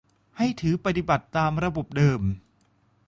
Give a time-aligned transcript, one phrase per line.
[0.37, 2.21] ให้ถือปฏิบัติตามระบบเดิม